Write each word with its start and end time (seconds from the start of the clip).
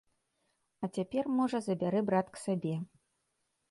А 0.87 0.89
цяпер, 0.95 1.23
можа, 1.41 1.57
забярэ 1.69 2.05
брат 2.11 2.27
к 2.35 2.45
сабе. 2.49 2.75